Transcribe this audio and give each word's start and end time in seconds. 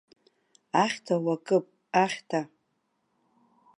Ахьҭа 0.83 1.15
уакып, 1.25 1.65
ахьҭа! 2.03 2.41